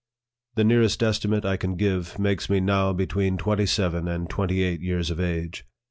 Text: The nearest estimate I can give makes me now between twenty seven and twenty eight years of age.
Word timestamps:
The 0.55 0.63
nearest 0.63 1.03
estimate 1.03 1.45
I 1.45 1.57
can 1.57 1.75
give 1.75 2.17
makes 2.17 2.49
me 2.49 2.59
now 2.59 2.91
between 2.91 3.37
twenty 3.37 3.67
seven 3.67 4.07
and 4.07 4.27
twenty 4.27 4.63
eight 4.63 4.81
years 4.81 5.11
of 5.11 5.19
age. 5.19 5.63